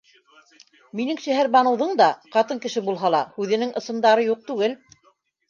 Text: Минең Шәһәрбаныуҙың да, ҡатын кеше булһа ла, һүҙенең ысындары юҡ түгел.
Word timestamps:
Минең 0.99 1.19
Шәһәрбаныуҙың 1.25 1.91
да, 1.99 2.07
ҡатын 2.37 2.63
кеше 2.65 2.83
булһа 2.89 3.13
ла, 3.17 3.21
һүҙенең 3.37 3.75
ысындары 3.83 4.27
юҡ 4.33 4.43
түгел. 4.51 4.77